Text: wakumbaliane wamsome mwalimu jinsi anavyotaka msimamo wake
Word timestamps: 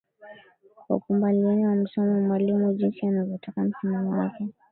wakumbaliane 0.89 1.63
wamsome 1.67 2.21
mwalimu 2.21 2.73
jinsi 2.73 3.07
anavyotaka 3.07 3.63
msimamo 3.63 4.11
wake 4.11 4.47